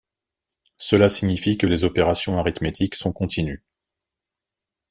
[0.77, 3.63] Cela signifie que les opérations arithmétiques sont continues.